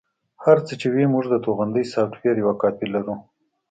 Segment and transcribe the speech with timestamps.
[0.43, 3.15] هر څه چې وي موږ د توغندي سافټویر یوه کاپي لرو